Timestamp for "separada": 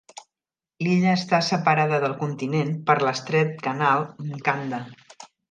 1.47-1.99